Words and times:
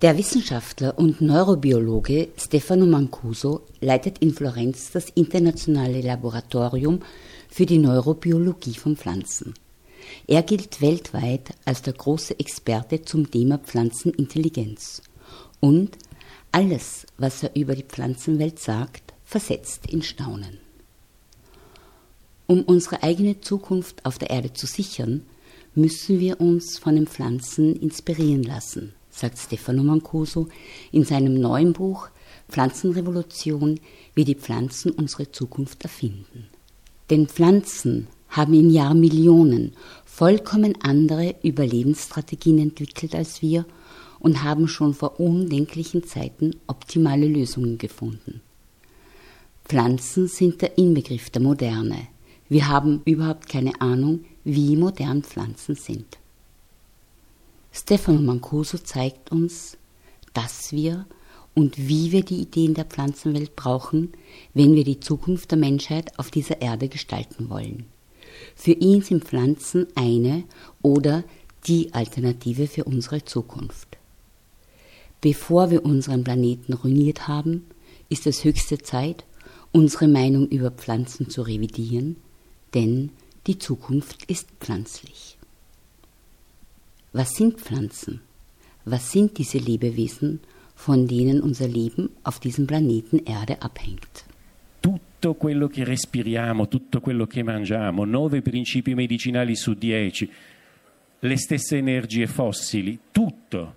Der 0.00 0.16
Wissenschaftler 0.16 0.96
und 0.96 1.20
Neurobiologe 1.20 2.28
Stefano 2.36 2.86
Mancuso 2.86 3.62
leitet 3.80 4.18
in 4.18 4.32
Florenz 4.32 4.92
das 4.92 5.08
internationale 5.08 6.00
Laboratorium 6.02 7.00
für 7.50 7.66
die 7.66 7.78
Neurobiologie 7.78 8.74
von 8.74 8.96
Pflanzen. 8.96 9.54
Er 10.28 10.44
gilt 10.44 10.80
weltweit 10.80 11.50
als 11.64 11.82
der 11.82 11.94
große 11.94 12.38
Experte 12.38 13.02
zum 13.02 13.28
Thema 13.28 13.58
Pflanzenintelligenz. 13.58 15.02
Und 15.58 15.98
alles, 16.52 17.04
was 17.16 17.42
er 17.42 17.56
über 17.56 17.74
die 17.74 17.82
Pflanzenwelt 17.82 18.60
sagt, 18.60 19.14
versetzt 19.24 19.88
in 19.88 20.02
Staunen. 20.02 20.60
Um 22.46 22.62
unsere 22.62 23.02
eigene 23.02 23.40
Zukunft 23.40 24.06
auf 24.06 24.16
der 24.16 24.30
Erde 24.30 24.52
zu 24.52 24.68
sichern, 24.68 25.26
müssen 25.74 26.20
wir 26.20 26.40
uns 26.40 26.78
von 26.78 26.94
den 26.94 27.08
Pflanzen 27.08 27.74
inspirieren 27.74 28.44
lassen 28.44 28.94
sagt 29.18 29.38
Stefano 29.38 29.82
Mancuso 29.82 30.48
in 30.92 31.04
seinem 31.04 31.34
neuen 31.34 31.72
Buch 31.72 32.08
Pflanzenrevolution, 32.48 33.80
wie 34.14 34.24
die 34.24 34.34
Pflanzen 34.34 34.90
unsere 34.92 35.30
Zukunft 35.30 35.82
erfinden. 35.82 36.48
Denn 37.10 37.26
Pflanzen 37.26 38.06
haben 38.28 38.54
in 38.54 38.70
Jahrmillionen 38.70 39.72
vollkommen 40.04 40.74
andere 40.82 41.34
Überlebensstrategien 41.42 42.58
entwickelt 42.58 43.14
als 43.14 43.42
wir 43.42 43.64
und 44.18 44.42
haben 44.42 44.68
schon 44.68 44.94
vor 44.94 45.20
undenklichen 45.20 46.04
Zeiten 46.04 46.56
optimale 46.66 47.26
Lösungen 47.26 47.78
gefunden. 47.78 48.40
Pflanzen 49.64 50.28
sind 50.28 50.62
der 50.62 50.78
Inbegriff 50.78 51.30
der 51.30 51.42
Moderne. 51.42 52.08
Wir 52.48 52.68
haben 52.68 53.02
überhaupt 53.04 53.48
keine 53.48 53.80
Ahnung, 53.80 54.24
wie 54.44 54.76
modern 54.76 55.22
Pflanzen 55.22 55.74
sind. 55.74 56.18
Stefano 57.80 58.20
Mancuso 58.20 58.76
zeigt 58.78 59.30
uns, 59.30 59.78
dass 60.34 60.72
wir 60.72 61.06
und 61.54 61.78
wie 61.78 62.10
wir 62.10 62.24
die 62.24 62.40
Ideen 62.40 62.74
der 62.74 62.84
Pflanzenwelt 62.84 63.54
brauchen, 63.54 64.12
wenn 64.52 64.74
wir 64.74 64.82
die 64.82 64.98
Zukunft 64.98 65.52
der 65.52 65.58
Menschheit 65.58 66.18
auf 66.18 66.32
dieser 66.32 66.60
Erde 66.60 66.88
gestalten 66.88 67.48
wollen. 67.50 67.86
Für 68.56 68.72
ihn 68.72 69.02
sind 69.02 69.24
Pflanzen 69.24 69.86
eine 69.94 70.42
oder 70.82 71.22
die 71.68 71.94
Alternative 71.94 72.66
für 72.66 72.82
unsere 72.82 73.24
Zukunft. 73.24 73.96
Bevor 75.20 75.70
wir 75.70 75.84
unseren 75.84 76.24
Planeten 76.24 76.72
ruiniert 76.72 77.28
haben, 77.28 77.64
ist 78.08 78.26
es 78.26 78.42
höchste 78.42 78.78
Zeit, 78.78 79.24
unsere 79.70 80.08
Meinung 80.08 80.48
über 80.48 80.72
Pflanzen 80.72 81.30
zu 81.30 81.42
revidieren, 81.42 82.16
denn 82.74 83.10
die 83.46 83.58
Zukunft 83.58 84.24
ist 84.24 84.48
pflanzlich. 84.60 85.37
Was 87.12 87.34
sind 87.34 87.58
Pflanzen? 87.58 88.20
Was 88.84 89.12
sind 89.12 89.38
diese 89.38 89.58
Lebewesen, 89.58 90.40
von 90.74 91.06
denen 91.06 91.40
unser 91.40 91.66
Leben 91.66 92.10
auf 92.22 92.38
diesem 92.38 92.66
Planeten 92.66 93.20
Erde 93.24 93.60
abhängt? 93.62 94.24
Tutto 94.80 95.34
quello 95.34 95.68
che 95.68 95.84
respiriamo, 95.84 96.68
tutto 96.68 97.00
quello 97.00 97.26
che 97.26 97.42
mangiamo, 97.42 98.04
nove 98.04 98.42
principi 98.42 98.94
medicinali 98.94 99.56
su 99.56 99.74
dieci, 99.74 100.30
le 101.20 101.36
stesse 101.36 101.78
energie 101.78 102.26
fossili, 102.26 102.98
tutto, 103.10 103.74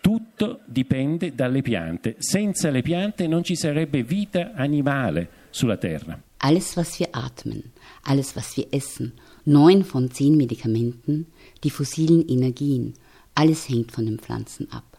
tutto 0.00 0.60
dipende 0.66 1.34
dalle 1.34 1.62
piante. 1.62 2.16
Senza 2.18 2.70
le 2.70 2.82
piante 2.82 3.26
non 3.26 3.42
ci 3.42 3.56
sarebbe 3.56 4.02
vita 4.02 4.52
animale 4.54 5.28
sulla 5.50 5.76
Terra. 5.76 6.20
Alles, 6.38 6.76
was 6.76 6.98
wir 6.98 7.08
atmen, 7.12 7.62
alles, 8.02 8.34
was 8.34 8.56
wir 8.56 8.66
essen, 8.70 9.12
neun 9.46 9.84
von 9.84 10.10
zehn 10.10 10.36
Medikamenten, 10.36 11.26
die 11.64 11.70
fossilen 11.70 12.28
Energien, 12.28 12.94
alles 13.34 13.68
hängt 13.68 13.92
von 13.92 14.04
den 14.04 14.18
Pflanzen 14.18 14.70
ab. 14.70 14.98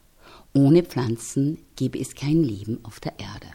Ohne 0.54 0.84
Pflanzen 0.84 1.60
gäbe 1.76 2.00
es 2.00 2.16
kein 2.16 2.44
Leben 2.44 2.80
auf 2.84 3.00
der 3.00 3.20
Erde. 3.20 3.48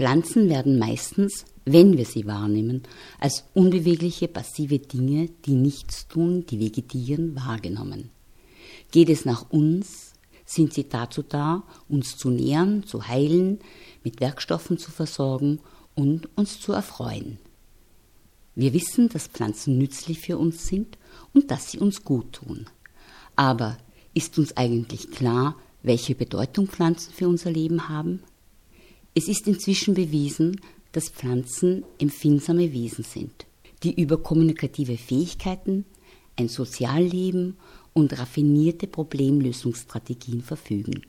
Pflanzen 0.00 0.48
werden 0.48 0.78
meistens, 0.78 1.44
wenn 1.66 1.98
wir 1.98 2.06
sie 2.06 2.24
wahrnehmen, 2.24 2.84
als 3.18 3.44
unbewegliche, 3.52 4.28
passive 4.28 4.78
Dinge, 4.78 5.28
die 5.44 5.52
nichts 5.52 6.08
tun, 6.08 6.46
die 6.46 6.58
vegetieren, 6.58 7.36
wahrgenommen. 7.36 8.08
Geht 8.92 9.10
es 9.10 9.26
nach 9.26 9.50
uns, 9.50 10.12
sind 10.46 10.72
sie 10.72 10.88
dazu 10.88 11.22
da, 11.22 11.64
uns 11.86 12.16
zu 12.16 12.30
nähren, 12.30 12.86
zu 12.86 13.08
heilen, 13.08 13.58
mit 14.02 14.22
Werkstoffen 14.22 14.78
zu 14.78 14.90
versorgen 14.90 15.60
und 15.94 16.30
uns 16.34 16.58
zu 16.58 16.72
erfreuen. 16.72 17.38
Wir 18.54 18.72
wissen, 18.72 19.10
dass 19.10 19.26
Pflanzen 19.26 19.76
nützlich 19.76 20.20
für 20.20 20.38
uns 20.38 20.66
sind 20.66 20.96
und 21.34 21.50
dass 21.50 21.70
sie 21.70 21.78
uns 21.78 22.04
gut 22.04 22.32
tun. 22.32 22.70
Aber 23.36 23.76
ist 24.14 24.38
uns 24.38 24.56
eigentlich 24.56 25.10
klar, 25.10 25.56
welche 25.82 26.14
Bedeutung 26.14 26.68
Pflanzen 26.68 27.12
für 27.12 27.28
unser 27.28 27.50
Leben 27.50 27.90
haben? 27.90 28.22
Es 29.14 29.28
ist 29.28 29.46
inzwischen 29.48 29.94
bewiesen, 29.94 30.60
dass 30.92 31.08
Pflanzen 31.08 31.84
empfindsame 31.98 32.72
Wesen 32.72 33.04
sind, 33.04 33.46
die 33.82 34.00
über 34.00 34.22
kommunikative 34.22 34.96
Fähigkeiten, 34.96 35.84
ein 36.36 36.48
Sozialleben 36.48 37.56
und 37.92 38.18
raffinierte 38.18 38.86
Problemlösungsstrategien 38.86 40.42
verfügen. 40.42 41.02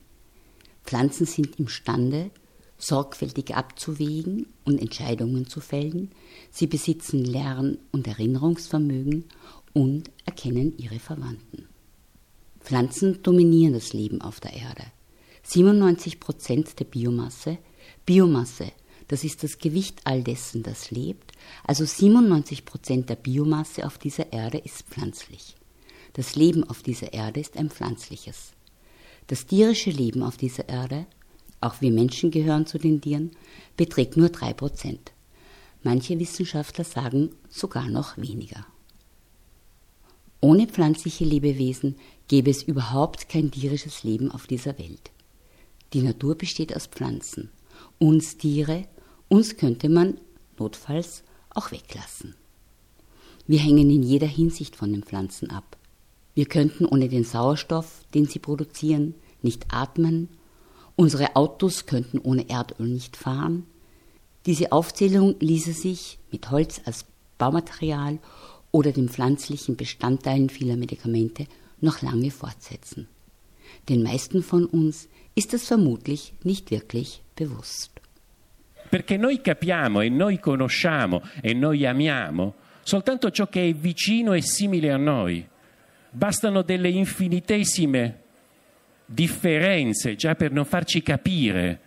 Pflanzen 0.84 1.26
sind 1.26 1.58
imstande, 1.60 2.30
sorgfältig 2.76 3.54
abzuwägen 3.54 4.46
und 4.64 4.80
Entscheidungen 4.80 5.46
zu 5.46 5.60
fällen, 5.60 6.10
sie 6.50 6.66
besitzen 6.66 7.24
Lern- 7.24 7.78
und 7.92 8.08
Erinnerungsvermögen 8.08 9.24
und 9.72 10.10
erkennen 10.26 10.76
ihre 10.76 10.98
Verwandten. 10.98 11.68
Pflanzen 12.60 13.22
dominieren 13.22 13.74
das 13.74 13.92
Leben 13.92 14.20
auf 14.20 14.40
der 14.40 14.54
Erde. 14.54 14.84
97 15.44 16.20
Prozent 16.20 16.78
der 16.78 16.84
Biomasse 16.84 17.58
Biomasse, 18.04 18.72
das 19.06 19.22
ist 19.22 19.44
das 19.44 19.58
Gewicht 19.58 20.00
all 20.04 20.24
dessen, 20.24 20.64
das 20.64 20.90
lebt. 20.90 21.32
Also 21.64 21.84
97 21.84 22.64
Prozent 22.64 23.08
der 23.08 23.14
Biomasse 23.14 23.86
auf 23.86 23.98
dieser 23.98 24.32
Erde 24.32 24.58
ist 24.58 24.82
pflanzlich. 24.88 25.54
Das 26.14 26.34
Leben 26.34 26.64
auf 26.64 26.82
dieser 26.82 27.12
Erde 27.12 27.38
ist 27.38 27.56
ein 27.56 27.70
pflanzliches. 27.70 28.54
Das 29.28 29.46
tierische 29.46 29.90
Leben 29.90 30.24
auf 30.24 30.36
dieser 30.36 30.68
Erde, 30.68 31.06
auch 31.60 31.80
wir 31.80 31.92
Menschen 31.92 32.32
gehören 32.32 32.66
zu 32.66 32.78
den 32.78 33.00
Tieren, 33.00 33.30
beträgt 33.76 34.16
nur 34.16 34.30
drei 34.30 34.52
Prozent. 34.52 35.12
Manche 35.84 36.18
Wissenschaftler 36.18 36.84
sagen 36.84 37.30
sogar 37.48 37.88
noch 37.88 38.18
weniger. 38.18 38.66
Ohne 40.40 40.66
pflanzliche 40.66 41.24
Lebewesen 41.24 41.96
gäbe 42.26 42.50
es 42.50 42.64
überhaupt 42.64 43.28
kein 43.28 43.52
tierisches 43.52 44.02
Leben 44.02 44.32
auf 44.32 44.48
dieser 44.48 44.76
Welt. 44.78 45.12
Die 45.92 46.02
Natur 46.02 46.34
besteht 46.34 46.74
aus 46.74 46.86
Pflanzen 46.88 47.50
uns 47.98 48.36
Tiere, 48.36 48.86
uns 49.28 49.56
könnte 49.56 49.88
man 49.88 50.18
notfalls 50.58 51.22
auch 51.50 51.70
weglassen. 51.72 52.34
Wir 53.46 53.58
hängen 53.58 53.90
in 53.90 54.02
jeder 54.02 54.26
Hinsicht 54.26 54.76
von 54.76 54.92
den 54.92 55.02
Pflanzen 55.02 55.50
ab. 55.50 55.76
Wir 56.34 56.46
könnten 56.46 56.86
ohne 56.86 57.08
den 57.08 57.24
Sauerstoff, 57.24 58.02
den 58.14 58.26
sie 58.26 58.38
produzieren, 58.38 59.14
nicht 59.42 59.66
atmen. 59.72 60.28
Unsere 60.96 61.36
Autos 61.36 61.86
könnten 61.86 62.18
ohne 62.18 62.48
Erdöl 62.48 62.88
nicht 62.88 63.16
fahren. 63.16 63.66
Diese 64.46 64.72
Aufzählung 64.72 65.36
ließe 65.40 65.72
sich 65.72 66.18
mit 66.30 66.50
Holz 66.50 66.80
als 66.84 67.04
Baumaterial 67.38 68.18
oder 68.70 68.92
den 68.92 69.08
pflanzlichen 69.08 69.76
Bestandteilen 69.76 70.48
vieler 70.48 70.76
Medikamente 70.76 71.46
noch 71.80 72.02
lange 72.02 72.30
fortsetzen. 72.30 73.08
Den 73.88 74.02
meisten 74.02 74.42
von 74.42 74.66
uns 74.66 75.08
ist 75.34 75.54
es 75.54 75.66
vermutlich 75.66 76.32
nicht 76.42 76.70
wirklich 76.70 77.22
bewusst. 77.34 77.90
Perché 78.88 79.16
noi 79.16 79.40
capiamo 79.40 80.02
e 80.02 80.10
noi 80.10 80.38
conosciamo 80.38 81.22
e 81.40 81.54
noi 81.54 81.86
amiamo 81.86 82.54
soltanto 82.82 83.30
ciò 83.30 83.48
che 83.48 83.68
è 83.68 83.72
vicino 83.72 84.34
e 84.34 84.42
simile 84.42 84.90
a 84.92 84.98
noi. 84.98 85.46
Bastano 86.10 86.62
delle 86.62 86.90
infinitesime 86.90 88.20
differenze 89.06 90.14
già 90.14 90.34
per 90.34 90.52
non 90.52 90.66
farci 90.66 91.02
capire 91.02 91.80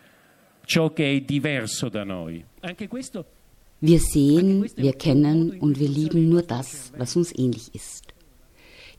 ciò 0.65 0.94
che 0.94 1.12
è 1.12 1.21
diverso 1.21 1.89
da 1.89 2.03
noi. 2.03 2.44
Anche 2.62 2.88
questo 2.88 3.25
Wir 3.80 4.00
sehen, 4.00 4.65
wir 4.77 4.94
kennen 4.94 5.59
und 5.59 5.80
wir 5.80 5.89
lieben 5.89 6.30
nur 6.30 6.42
das, 6.42 6.92
was 6.97 7.15
uns 7.15 7.31
ähnlich 7.38 7.75
ist. 7.75 8.13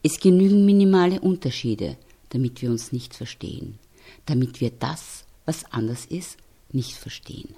Es 0.03 0.21
genügen 0.21 0.65
minimale 0.65 1.19
Unterschiede, 1.21 1.97
damit 2.29 2.61
wir 2.61 2.71
uns 2.71 2.93
nicht 2.93 3.15
verstehen, 3.15 3.79
damit 4.25 4.61
wir 4.61 4.71
das, 4.71 5.25
was 5.45 5.65
anders 5.71 6.07
ist, 6.07 6.39
nicht 6.73 6.97
verstehen. 6.97 7.55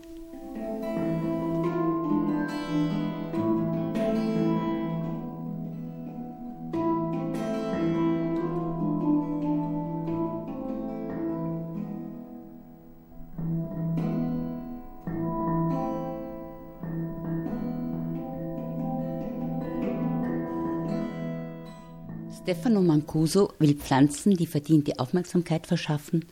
Stefano 22.48 22.80
Mancuso 22.80 23.52
will 23.58 23.74
Pflanzen 23.74 24.34
die 24.34 24.46
verdiente 24.46 24.98
Aufmerksamkeit 24.98 25.66
verschaffen. 25.66 26.24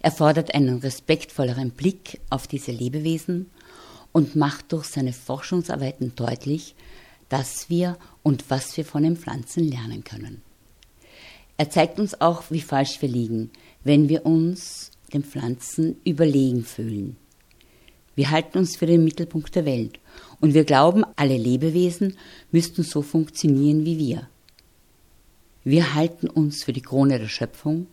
Er 0.00 0.10
fordert 0.10 0.54
einen 0.54 0.78
respektvolleren 0.78 1.70
Blick 1.70 2.20
auf 2.30 2.46
diese 2.46 2.72
Lebewesen 2.72 3.50
und 4.12 4.34
macht 4.34 4.72
durch 4.72 4.86
seine 4.86 5.12
Forschungsarbeiten 5.12 6.14
deutlich, 6.16 6.74
dass 7.28 7.70
wir 7.70 7.96
und 8.22 8.50
was 8.50 8.76
wir 8.76 8.84
von 8.84 9.02
den 9.02 9.16
Pflanzen 9.16 9.64
lernen 9.64 10.02
können. 10.02 10.42
Er 11.56 11.70
zeigt 11.70 12.00
uns 12.00 12.20
auch, 12.20 12.44
wie 12.50 12.62
falsch 12.62 13.02
wir 13.02 13.08
liegen, 13.08 13.50
wenn 13.84 14.08
wir 14.08 14.24
uns 14.24 14.90
den 15.12 15.22
Pflanzen 15.22 15.96
überlegen 16.04 16.64
fühlen. 16.64 17.16
Wir 18.14 18.30
halten 18.30 18.58
uns 18.58 18.76
für 18.76 18.86
den 18.86 19.04
Mittelpunkt 19.04 19.54
der 19.54 19.66
Welt 19.66 20.00
und 20.40 20.54
wir 20.54 20.64
glauben, 20.64 21.04
alle 21.16 21.36
Lebewesen 21.36 22.16
müssten 22.50 22.82
so 22.82 23.02
funktionieren 23.02 23.84
wie 23.84 23.98
wir. 23.98 24.28
Wir 25.62 25.94
halten 25.94 26.28
uns 26.28 26.64
für 26.64 26.72
die 26.72 26.82
Krone 26.82 27.18
der 27.18 27.28
Schöpfung, 27.28 27.86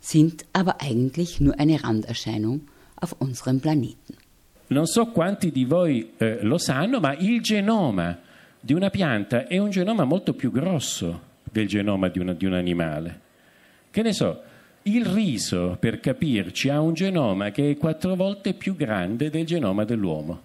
sind 0.00 0.44
aber 0.52 0.80
eigentlich 0.80 1.40
nur 1.40 1.58
eine 1.58 1.82
Randerscheinung 1.82 2.68
auf 3.00 3.16
unserem 3.18 3.60
Planeten. 3.60 4.16
Non 4.68 4.86
so 4.86 5.06
quanti 5.06 5.52
di 5.52 5.64
voi 5.64 6.12
eh, 6.18 6.42
lo 6.42 6.58
sanno, 6.58 6.98
ma 6.98 7.14
il 7.14 7.40
genoma 7.40 8.18
di 8.60 8.72
una 8.72 8.90
pianta 8.90 9.46
è 9.46 9.58
un 9.58 9.70
genoma 9.70 10.04
molto 10.04 10.34
più 10.34 10.50
grosso 10.50 11.20
del 11.44 11.68
genoma 11.68 12.08
di, 12.08 12.18
una, 12.18 12.32
di 12.32 12.46
un 12.46 12.54
animale. 12.54 13.20
Che 13.90 14.02
ne 14.02 14.12
so, 14.12 14.42
il 14.82 15.04
riso, 15.04 15.76
per 15.78 16.00
capirci, 16.00 16.68
ha 16.68 16.80
un 16.80 16.94
genoma 16.94 17.50
che 17.50 17.70
è 17.70 17.76
quattro 17.76 18.14
volte 18.14 18.54
più 18.54 18.74
grande 18.74 19.30
del 19.30 19.46
genoma 19.46 19.84
dell'uomo. 19.84 20.42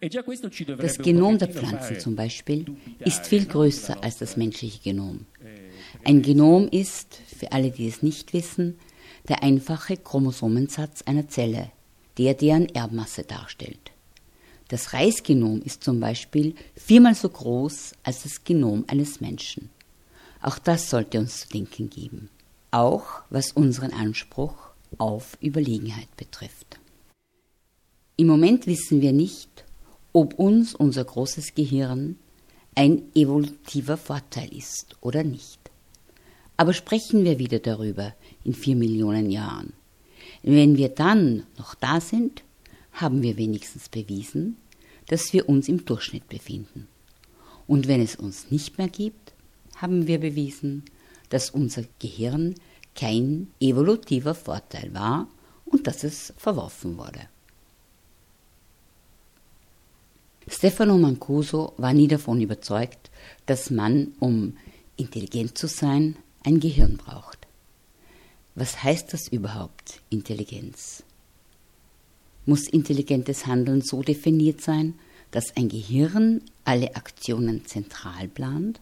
Das 0.00 0.96
Genom 0.96 1.36
der 1.36 1.48
Pflanzen 1.48 2.00
zum 2.00 2.16
Beispiel 2.16 2.64
ist 3.04 3.26
viel 3.26 3.44
größer 3.44 4.02
als 4.02 4.16
das 4.16 4.36
menschliche 4.36 4.80
Genom. 4.82 5.26
Ein 6.04 6.22
Genom 6.22 6.68
ist, 6.70 7.20
für 7.36 7.52
alle, 7.52 7.70
die 7.70 7.86
es 7.86 8.02
nicht 8.02 8.32
wissen, 8.32 8.78
der 9.28 9.42
einfache 9.42 9.96
Chromosomensatz 9.96 11.02
einer 11.02 11.28
Zelle, 11.28 11.70
der 12.18 12.34
deren 12.34 12.68
Erbmasse 12.68 13.24
darstellt. 13.24 13.92
Das 14.68 14.92
Reisgenom 14.92 15.62
ist 15.62 15.82
zum 15.82 15.98
Beispiel 16.00 16.54
viermal 16.76 17.14
so 17.14 17.28
groß 17.28 17.92
als 18.02 18.22
das 18.22 18.44
Genom 18.44 18.84
eines 18.86 19.20
Menschen. 19.20 19.70
Auch 20.42 20.58
das 20.58 20.90
sollte 20.90 21.18
uns 21.18 21.40
zu 21.40 21.48
denken 21.48 21.90
geben, 21.90 22.30
auch 22.70 23.22
was 23.30 23.52
unseren 23.52 23.92
Anspruch 23.92 24.54
auf 24.98 25.36
Überlegenheit 25.42 26.14
betrifft. 26.16 26.78
Im 28.16 28.26
Moment 28.26 28.66
wissen 28.66 29.00
wir 29.00 29.12
nicht, 29.12 29.64
ob 30.12 30.34
uns 30.34 30.74
unser 30.74 31.04
großes 31.04 31.54
Gehirn 31.54 32.18
ein 32.74 33.02
evolutiver 33.14 33.96
Vorteil 33.96 34.52
ist 34.54 34.96
oder 35.00 35.24
nicht. 35.24 35.59
Aber 36.60 36.74
sprechen 36.74 37.24
wir 37.24 37.38
wieder 37.38 37.58
darüber 37.58 38.12
in 38.44 38.52
vier 38.52 38.76
Millionen 38.76 39.30
Jahren. 39.30 39.72
Wenn 40.42 40.76
wir 40.76 40.90
dann 40.90 41.44
noch 41.56 41.74
da 41.74 42.02
sind, 42.02 42.42
haben 42.92 43.22
wir 43.22 43.38
wenigstens 43.38 43.88
bewiesen, 43.88 44.58
dass 45.08 45.32
wir 45.32 45.48
uns 45.48 45.68
im 45.68 45.86
Durchschnitt 45.86 46.28
befinden. 46.28 46.86
Und 47.66 47.88
wenn 47.88 48.02
es 48.02 48.14
uns 48.14 48.50
nicht 48.50 48.76
mehr 48.76 48.88
gibt, 48.88 49.32
haben 49.76 50.06
wir 50.06 50.20
bewiesen, 50.20 50.84
dass 51.30 51.48
unser 51.48 51.84
Gehirn 51.98 52.56
kein 52.94 53.48
evolutiver 53.58 54.34
Vorteil 54.34 54.92
war 54.92 55.28
und 55.64 55.86
dass 55.86 56.04
es 56.04 56.34
verworfen 56.36 56.98
wurde. 56.98 57.22
Stefano 60.46 60.98
Mancuso 60.98 61.72
war 61.78 61.94
nie 61.94 62.06
davon 62.06 62.42
überzeugt, 62.42 63.10
dass 63.46 63.70
man, 63.70 64.12
um 64.20 64.58
intelligent 64.98 65.56
zu 65.56 65.66
sein, 65.66 66.16
ein 66.44 66.60
Gehirn 66.60 66.96
braucht. 66.96 67.46
Was 68.54 68.82
heißt 68.82 69.12
das 69.12 69.28
überhaupt, 69.28 70.00
Intelligenz? 70.10 71.02
Muss 72.46 72.68
intelligentes 72.68 73.46
Handeln 73.46 73.80
so 73.80 74.02
definiert 74.02 74.60
sein, 74.60 74.98
dass 75.30 75.56
ein 75.56 75.68
Gehirn 75.68 76.42
alle 76.64 76.96
Aktionen 76.96 77.64
zentral 77.66 78.28
plant? 78.28 78.80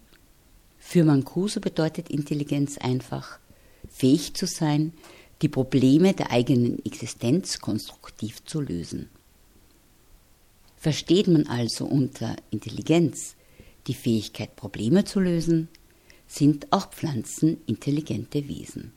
Für 0.78 1.04
Mancuso 1.04 1.60
bedeutet 1.60 2.08
Intelligenz 2.08 2.78
einfach, 2.78 3.38
fähig 3.90 4.34
zu 4.34 4.46
sein, 4.46 4.92
die 5.42 5.48
Probleme 5.48 6.14
der 6.14 6.30
eigenen 6.30 6.84
Existenz 6.84 7.58
konstruktiv 7.58 8.44
zu 8.44 8.60
lösen. 8.60 9.10
Versteht 10.76 11.28
man 11.28 11.46
also 11.46 11.84
unter 11.84 12.36
Intelligenz 12.50 13.34
die 13.86 13.94
Fähigkeit, 13.94 14.56
Probleme 14.56 15.04
zu 15.04 15.20
lösen, 15.20 15.68
sind 16.28 16.70
auch 16.72 16.90
Pflanzen 16.90 17.58
intelligente 17.66 18.46
Wesen. 18.46 18.92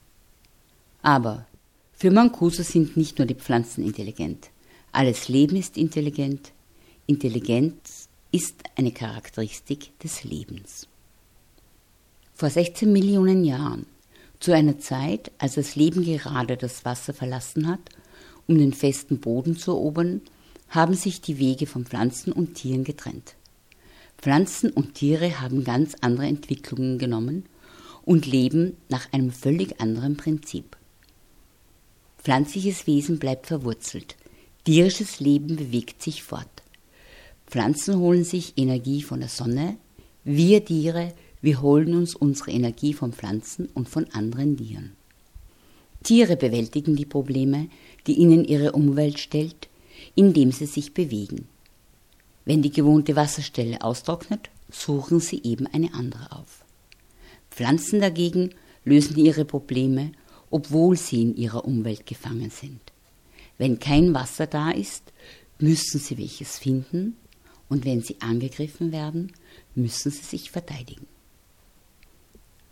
Aber 1.01 1.47
für 1.93 2.11
Mancuso 2.11 2.61
sind 2.61 2.97
nicht 2.97 3.17
nur 3.17 3.25
die 3.25 3.35
Pflanzen 3.35 3.83
intelligent. 3.83 4.49
Alles 4.91 5.29
Leben 5.29 5.55
ist 5.55 5.77
intelligent. 5.77 6.51
Intelligenz 7.07 8.09
ist 8.31 8.55
eine 8.75 8.91
Charakteristik 8.91 9.97
des 9.99 10.23
Lebens. 10.23 10.87
Vor 12.33 12.49
16 12.49 12.91
Millionen 12.91 13.43
Jahren, 13.45 13.85
zu 14.39 14.51
einer 14.51 14.79
Zeit, 14.79 15.31
als 15.37 15.55
das 15.55 15.75
Leben 15.75 16.03
gerade 16.03 16.57
das 16.57 16.83
Wasser 16.83 17.13
verlassen 17.13 17.67
hat, 17.67 17.81
um 18.47 18.57
den 18.57 18.73
festen 18.73 19.19
Boden 19.19 19.55
zu 19.55 19.71
erobern, 19.71 20.21
haben 20.69 20.95
sich 20.95 21.21
die 21.21 21.37
Wege 21.37 21.67
von 21.67 21.85
Pflanzen 21.85 22.33
und 22.33 22.55
Tieren 22.55 22.83
getrennt. 22.83 23.35
Pflanzen 24.21 24.69
und 24.71 24.93
Tiere 24.93 25.41
haben 25.41 25.63
ganz 25.63 25.95
andere 26.01 26.27
Entwicklungen 26.27 26.99
genommen 26.99 27.45
und 28.05 28.27
leben 28.27 28.77
nach 28.87 29.11
einem 29.11 29.31
völlig 29.31 29.81
anderen 29.81 30.15
Prinzip. 30.15 30.77
Pflanzliches 32.19 32.85
Wesen 32.85 33.17
bleibt 33.17 33.47
verwurzelt, 33.47 34.15
tierisches 34.63 35.19
Leben 35.19 35.55
bewegt 35.55 36.03
sich 36.03 36.21
fort. 36.21 36.47
Pflanzen 37.47 37.97
holen 37.97 38.23
sich 38.23 38.53
Energie 38.57 39.01
von 39.01 39.21
der 39.21 39.29
Sonne, 39.29 39.77
wir 40.23 40.63
Tiere, 40.63 41.13
wir 41.41 41.63
holen 41.63 41.95
uns 41.95 42.15
unsere 42.15 42.51
Energie 42.51 42.93
von 42.93 43.13
Pflanzen 43.13 43.69
und 43.73 43.89
von 43.89 44.05
anderen 44.11 44.55
Tieren. 44.55 44.91
Tiere 46.03 46.37
bewältigen 46.37 46.95
die 46.95 47.05
Probleme, 47.05 47.69
die 48.05 48.13
ihnen 48.13 48.45
ihre 48.45 48.73
Umwelt 48.73 49.17
stellt, 49.17 49.67
indem 50.13 50.51
sie 50.51 50.67
sich 50.67 50.93
bewegen. 50.93 51.47
Wenn 52.45 52.61
die 52.61 52.71
gewohnte 52.71 53.15
Wasserstelle 53.15 53.81
austrocknet, 53.81 54.49
suchen 54.69 55.19
sie 55.19 55.41
eben 55.43 55.67
eine 55.67 55.93
andere 55.93 56.31
auf. 56.31 56.65
Pflanzen 57.49 58.01
dagegen 58.01 58.51
lösen 58.83 59.17
ihre 59.17 59.45
Probleme, 59.45 60.11
obwohl 60.49 60.97
sie 60.97 61.21
in 61.21 61.35
ihrer 61.35 61.65
Umwelt 61.65 62.05
gefangen 62.05 62.49
sind. 62.49 62.81
Wenn 63.57 63.79
kein 63.79 64.13
Wasser 64.13 64.47
da 64.47 64.71
ist, 64.71 65.03
müssen 65.59 65.99
sie 65.99 66.17
welches 66.17 66.57
finden, 66.57 67.15
und 67.69 67.85
wenn 67.85 68.01
sie 68.01 68.17
angegriffen 68.19 68.91
werden, 68.91 69.31
müssen 69.75 70.11
sie 70.11 70.23
sich 70.23 70.51
verteidigen. 70.51 71.07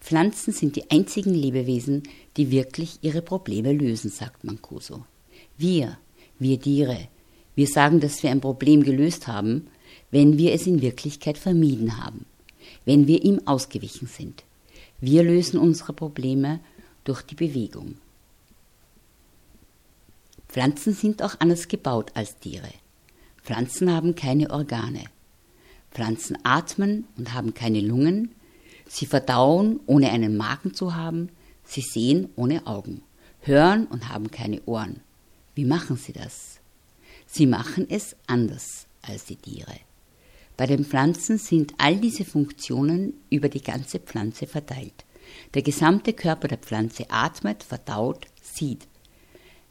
Pflanzen 0.01 0.53
sind 0.53 0.75
die 0.75 0.89
einzigen 0.91 1.33
Lebewesen, 1.33 2.03
die 2.35 2.51
wirklich 2.51 2.99
ihre 3.01 3.21
Probleme 3.21 3.71
lösen, 3.71 4.09
sagt 4.09 4.43
Mancuso. 4.43 5.05
Wir, 5.57 5.97
wir 6.37 6.59
Tiere, 6.59 7.07
wir 7.59 7.67
sagen, 7.67 7.99
dass 7.99 8.23
wir 8.23 8.31
ein 8.31 8.39
Problem 8.39 8.83
gelöst 8.83 9.27
haben, 9.27 9.67
wenn 10.11 10.37
wir 10.37 10.53
es 10.53 10.65
in 10.65 10.81
Wirklichkeit 10.81 11.37
vermieden 11.37 12.01
haben, 12.01 12.25
wenn 12.85 13.05
wir 13.05 13.21
ihm 13.25 13.41
ausgewichen 13.45 14.07
sind. 14.07 14.45
Wir 15.01 15.23
lösen 15.23 15.59
unsere 15.59 15.91
Probleme 15.91 16.61
durch 17.03 17.21
die 17.21 17.35
Bewegung. 17.35 17.95
Pflanzen 20.47 20.93
sind 20.93 21.21
auch 21.21 21.35
anders 21.39 21.67
gebaut 21.67 22.11
als 22.13 22.37
Tiere. 22.39 22.71
Pflanzen 23.43 23.91
haben 23.91 24.15
keine 24.15 24.51
Organe. 24.51 25.03
Pflanzen 25.91 26.37
atmen 26.43 27.07
und 27.17 27.33
haben 27.33 27.53
keine 27.53 27.81
Lungen. 27.81 28.31
Sie 28.87 29.05
verdauen, 29.05 29.81
ohne 29.85 30.11
einen 30.11 30.37
Magen 30.37 30.73
zu 30.73 30.95
haben. 30.95 31.27
Sie 31.65 31.81
sehen 31.81 32.29
ohne 32.37 32.67
Augen, 32.67 33.01
hören 33.41 33.85
und 33.87 34.07
haben 34.07 34.31
keine 34.31 34.61
Ohren. 34.63 35.01
Wie 35.55 35.65
machen 35.65 35.97
sie 35.97 36.13
das? 36.13 36.58
Sie 37.31 37.45
machen 37.45 37.87
es 37.89 38.15
anders 38.25 38.87
als 39.03 39.25
die 39.25 39.35
Tiere. 39.35 39.75
Bei 40.57 40.65
den 40.65 40.83
Pflanzen 40.83 41.37
sind 41.37 41.73
all 41.77 41.97
diese 41.97 42.25
Funktionen 42.25 43.13
über 43.29 43.49
die 43.49 43.61
ganze 43.61 43.99
Pflanze 43.99 44.47
verteilt. 44.47 45.05
Der 45.53 45.61
gesamte 45.61 46.13
Körper 46.13 46.47
der 46.47 46.57
Pflanze 46.57 47.05
atmet, 47.09 47.63
verdaut, 47.63 48.25
sieht. 48.41 48.87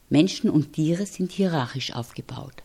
Menschen 0.09 0.49
und 0.50 0.73
Tiere 0.73 1.05
sind 1.05 1.33
hierarchisch 1.33 1.93
aufgebaut. 1.93 2.62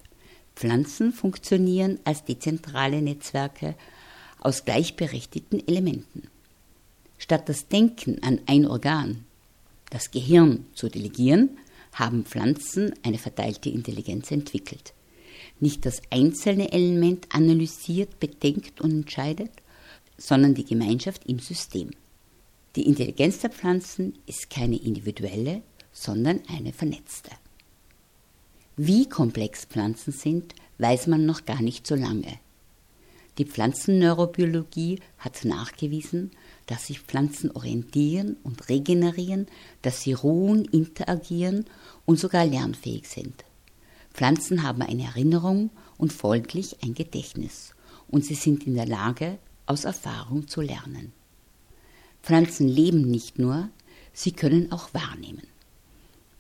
Pflanzen 0.56 1.12
funktionieren 1.12 2.00
als 2.04 2.24
dezentrale 2.24 3.02
Netzwerke 3.02 3.76
aus 4.40 4.64
gleichberechtigten 4.64 5.68
Elementen. 5.68 6.28
Statt 7.18 7.50
das 7.50 7.68
Denken 7.68 8.22
an 8.22 8.42
ein 8.46 8.68
Organ, 8.68 9.26
das 9.90 10.12
Gehirn, 10.12 10.68
zu 10.76 10.88
delegieren, 10.88 11.58
haben 11.94 12.26
Pflanzen 12.26 12.94
eine 13.04 13.18
verteilte 13.18 13.70
Intelligenz 13.70 14.32
entwickelt. 14.32 14.94
Nicht 15.60 15.86
das 15.86 16.02
einzelne 16.10 16.72
Element 16.72 17.28
analysiert, 17.30 18.20
bedenkt 18.20 18.82
und 18.82 18.92
entscheidet, 18.92 19.52
sondern 20.18 20.56
die 20.56 20.66
Gemeinschaft 20.66 21.26
im 21.26 21.40
System. 21.40 21.92
Die 22.76 22.88
Intelligenz 22.88 23.40
der 23.40 23.52
Pflanzen 23.52 24.18
ist 24.26 24.50
keine 24.50 24.78
individuelle, 24.78 25.62
sondern 25.92 26.42
eine 26.48 26.74
vernetzte. 26.74 27.32
Wie 28.76 29.08
komplex 29.08 29.66
Pflanzen 29.66 30.12
sind, 30.12 30.56
weiß 30.80 31.08
man 31.08 31.26
noch 31.26 31.46
gar 31.46 31.62
nicht 31.62 31.86
so 31.86 31.94
lange. 31.94 32.40
Die 33.38 33.46
Pflanzenneurobiologie 33.46 35.00
hat 35.20 35.46
nachgewiesen, 35.46 36.32
dass 36.68 36.88
sich 36.88 37.00
Pflanzen 37.02 37.52
orientieren 37.52 38.38
und 38.44 38.70
regenerieren, 38.70 39.48
dass 39.82 40.02
sie 40.02 40.14
ruhen, 40.14 40.66
interagieren 40.66 41.66
und 42.06 42.20
sogar 42.20 42.46
lernfähig 42.46 43.08
sind. 43.08 43.44
Pflanzen 44.14 44.64
haben 44.64 44.82
eine 44.82 45.04
Erinnerung 45.04 45.72
und 45.98 46.14
folglich 46.14 46.78
ein 46.84 46.94
Gedächtnis 46.94 47.74
und 48.08 48.26
sie 48.26 48.36
sind 48.36 48.66
in 48.68 48.76
der 48.76 48.86
Lage, 48.86 49.40
aus 49.66 49.86
Erfahrung 49.86 50.48
zu 50.48 50.62
lernen. 50.62 51.14
Pflanzen 52.22 52.68
leben 52.68 53.10
nicht 53.10 53.40
nur, 53.40 53.70
sie 54.14 54.32
können 54.32 54.72
auch 54.72 54.94
wahrnehmen. 54.94 55.48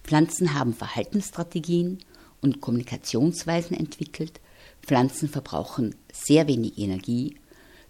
Pflanzen 0.03 0.53
haben 0.53 0.73
Verhaltensstrategien 0.73 1.99
und 2.41 2.61
Kommunikationsweisen 2.61 3.75
entwickelt. 3.75 4.39
Pflanzen 4.81 5.29
verbrauchen 5.29 5.95
sehr 6.11 6.47
wenig 6.47 6.77
Energie, 6.77 7.37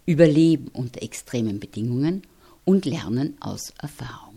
überleben 0.05 0.67
unter 0.73 1.01
extremen 1.01 1.59
Bedingungen 1.59 2.23
und 2.65 2.85
lernen 2.85 3.35
aus 3.39 3.73
Erfahrung. 3.77 4.35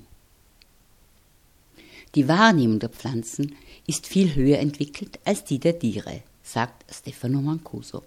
Die 2.15 2.29
Wahrnehmung 2.29 2.79
der 2.79 2.89
Pflanzen 2.89 3.55
ist 3.87 4.07
viel 4.07 4.35
höher 4.35 4.59
entwickelt 4.59 5.19
als 5.25 5.45
die 5.45 5.59
der 5.59 5.79
Tiere, 5.79 6.23
sagt 6.43 6.85
Stefano 6.93 7.41
Mancuso. 7.41 8.03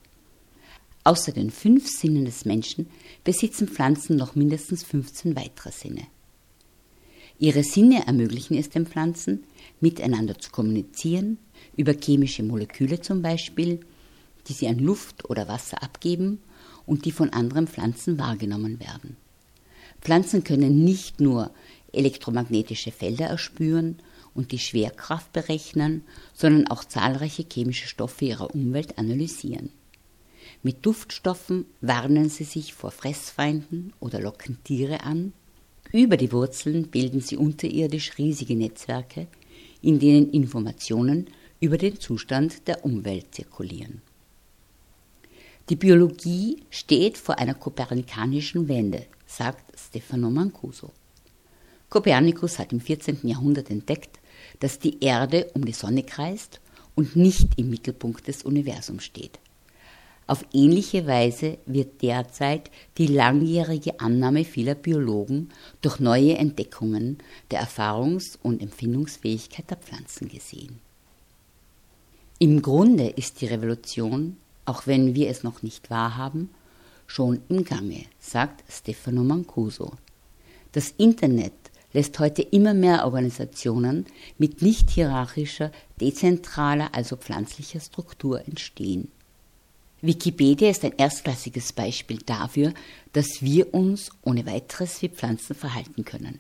Außer 1.04 1.32
den 1.32 1.52
fünf 1.52 1.88
Sinnen 1.88 2.26
des 2.26 2.46
Menschen 2.46 2.88
besitzen 3.24 3.68
Pflanzen 3.68 4.16
noch 4.16 4.36
mindestens 4.36 4.84
15 4.84 5.36
weitere 5.36 5.72
Sinne. 5.72 6.08
Ihre 7.38 7.64
Sinne 7.64 8.06
ermöglichen 8.06 8.58
es 8.58 8.70
den 8.70 8.86
Pflanzen, 8.86 9.44
miteinander 9.80 10.38
zu 10.38 10.52
kommunizieren, 10.52 11.38
über 11.78 11.94
chemische 11.94 12.44
Moleküle 12.44 13.00
zum 13.00 13.22
Beispiel, 13.22 13.80
die 14.48 14.54
sie 14.54 14.68
an 14.68 14.80
Luft 14.80 15.30
oder 15.30 15.48
Wasser 15.48 15.82
abgeben 15.82 16.40
und 16.90 17.06
die 17.06 17.12
von 17.12 17.30
anderen 17.30 17.68
Pflanzen 17.68 18.18
wahrgenommen 18.18 18.80
werden. 18.80 19.16
Pflanzen 20.02 20.44
können 20.44 20.84
nicht 20.84 21.22
nur 21.22 21.52
elektromagnetische 21.94 22.92
Felder 22.92 23.28
erspüren 23.28 23.98
und 24.34 24.52
die 24.52 24.60
Schwerkraft 24.60 25.32
berechnen, 25.32 26.04
sondern 26.34 26.68
auch 26.68 26.84
zahlreiche 26.84 27.46
chemische 27.52 27.88
Stoffe 27.88 28.26
ihrer 28.26 28.54
Umwelt 28.54 28.98
analysieren. 28.98 29.70
Mit 30.64 30.86
Duftstoffen 30.86 31.66
warnen 31.80 32.30
sie 32.30 32.44
sich 32.44 32.74
vor 32.74 32.92
Fressfeinden 32.92 33.94
oder 34.00 34.20
locken 34.20 34.58
Tiere 34.64 35.04
an. 35.04 35.34
Über 35.92 36.18
die 36.18 36.32
Wurzeln 36.32 36.88
bilden 36.88 37.22
sie 37.22 37.38
unterirdisch 37.38 38.18
riesige 38.18 38.56
Netzwerke, 38.56 39.28
in 39.82 40.00
denen 40.00 40.32
Informationen 40.32 41.28
über 41.60 41.78
den 41.78 42.00
Zustand 42.00 42.68
der 42.68 42.84
Umwelt 42.84 43.36
zirkulieren. 43.36 44.02
Die 45.70 45.76
Biologie 45.76 46.64
steht 46.72 47.16
vor 47.20 47.38
einer 47.38 47.54
kopernikanischen 47.54 48.68
Wende, 48.68 49.06
sagt 49.28 49.80
Stefano 49.80 50.32
Mancuso. 50.32 50.92
Kopernikus 51.90 52.58
hat 52.58 52.74
im 52.74 52.82
14. 52.82 53.20
Jahrhundert 53.22 53.70
entdeckt, 53.70 54.20
dass 54.62 54.80
die 54.80 55.04
Erde 55.04 55.52
um 55.54 55.64
die 55.64 55.74
Sonne 55.74 56.02
kreist 56.02 56.60
und 56.96 57.16
nicht 57.16 57.50
im 57.58 57.70
Mittelpunkt 57.70 58.28
des 58.28 58.42
Universums 58.42 59.04
steht. 59.04 59.40
Auf 60.26 60.44
ähnliche 60.54 61.06
Weise 61.06 61.60
wird 61.68 62.02
derzeit 62.02 62.72
die 62.98 63.08
langjährige 63.08 64.00
Annahme 64.00 64.46
vieler 64.46 64.76
Biologen 64.76 65.50
durch 65.82 66.00
neue 66.00 66.36
Entdeckungen 66.38 67.20
der 67.52 67.62
Erfahrungs- 67.62 68.40
und 68.42 68.62
Empfindungsfähigkeit 68.62 69.70
der 69.70 69.78
Pflanzen 69.78 70.30
gesehen. 70.30 70.80
Im 72.40 72.62
Grunde 72.62 73.08
ist 73.08 73.42
die 73.42 73.48
Revolution, 73.48 74.38
auch 74.70 74.86
wenn 74.86 75.16
wir 75.16 75.30
es 75.30 75.44
noch 75.44 75.64
nicht 75.64 75.90
wahrhaben, 75.90 76.50
schon 77.08 77.42
im 77.50 77.64
Gange, 77.66 78.06
sagt 78.20 78.64
Stefano 78.72 79.24
Mancuso. 79.24 79.94
Das 80.72 80.94
Internet 80.98 81.54
lässt 81.92 82.20
heute 82.20 82.44
immer 82.44 82.76
mehr 82.76 83.04
Organisationen 83.06 84.06
mit 84.38 84.62
nicht 84.62 84.92
hierarchischer, 84.92 85.72
dezentraler, 86.00 86.90
also 86.94 87.16
pflanzlicher 87.16 87.80
Struktur 87.80 88.48
entstehen. 88.48 89.10
Wikipedia 90.02 90.70
ist 90.70 90.86
ein 90.86 90.94
erstklassiges 90.96 91.74
Beispiel 91.74 92.20
dafür, 92.26 92.74
dass 93.12 93.42
wir 93.42 93.74
uns 93.74 94.12
ohne 94.22 94.46
weiteres 94.46 95.02
wie 95.02 95.10
Pflanzen 95.10 95.56
verhalten 95.56 96.06
können. 96.06 96.40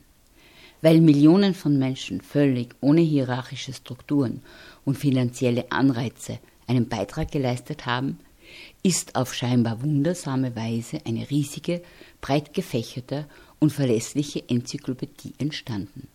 Weil 0.81 1.01
Millionen 1.01 1.55
von 1.55 1.77
Menschen 1.77 2.21
völlig 2.21 2.75
ohne 2.79 3.01
hierarchische 3.01 3.74
Strukturen 3.74 4.43
und 4.86 4.98
finanzielle 4.98 5.71
Anreize 5.71 6.39
einen 6.69 6.88
Beitrag 6.88 7.31
geleistet 7.31 7.85
haben, 7.85 8.19
ist 8.83 9.15
auf 9.15 9.33
scheinbar 9.33 9.81
wundersame 9.81 10.55
Weise 10.55 10.99
eine 11.05 11.29
riesige, 11.29 11.81
breit 12.21 12.53
gefächerte 12.53 13.27
und 13.59 13.71
verlässliche 13.71 14.47
Enzyklopädie 14.47 15.33
entstanden. 15.38 16.07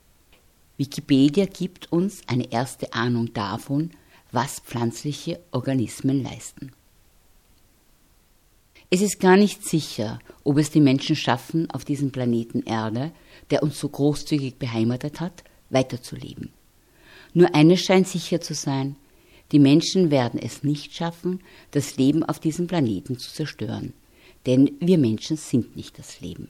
Wikipedia 0.76 1.46
gibt 1.46 1.92
uns 1.92 2.23
eine 2.26 2.50
erste 2.50 2.92
Ahnung 2.94 3.32
davon, 3.32 3.90
was 4.32 4.61
pflanzliche 4.61 5.40
Organismen 5.52 6.23
leisten. 6.23 6.73
Es 8.90 9.00
ist 9.00 9.20
gar 9.20 9.37
nicht 9.37 9.64
sicher, 9.64 10.18
ob 10.42 10.58
es 10.58 10.70
die 10.70 10.80
Menschen 10.80 11.16
schaffen, 11.16 11.70
auf 11.70 11.84
diesem 11.84 12.12
Planeten 12.12 12.62
Erde, 12.62 13.12
der 13.50 13.62
uns 13.62 13.78
so 13.78 13.88
großzügig 13.88 14.56
beheimatet 14.56 15.20
hat, 15.20 15.44
weiterzuleben. 15.70 16.50
Nur 17.32 17.54
eines 17.54 17.80
scheint 17.80 18.08
sicher 18.08 18.40
zu 18.40 18.54
sein, 18.54 18.96
die 19.52 19.58
Menschen 19.58 20.10
werden 20.10 20.40
es 20.40 20.64
nicht 20.64 20.94
schaffen, 20.94 21.40
das 21.70 21.96
Leben 21.96 22.22
auf 22.22 22.40
diesem 22.40 22.66
Planeten 22.66 23.18
zu 23.18 23.32
zerstören, 23.32 23.92
denn 24.46 24.72
wir 24.80 24.98
Menschen 24.98 25.36
sind 25.36 25.76
nicht 25.76 25.98
das 25.98 26.20
Leben. 26.20 26.48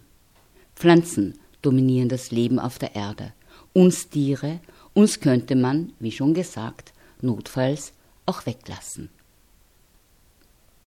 Pflanzen 0.76 1.38
dominieren 1.62 2.08
das 2.08 2.30
Leben 2.30 2.58
auf 2.58 2.78
der 2.78 2.94
Erde. 2.94 3.32
Uns 3.72 4.08
Tiere, 4.08 4.60
uns 4.92 5.20
könnte 5.20 5.56
man, 5.56 5.92
wie 5.98 6.12
schon 6.12 6.34
gesagt, 6.34 6.92
notfalls 7.20 7.92
auch 8.26 8.46
weglassen. 8.46 9.10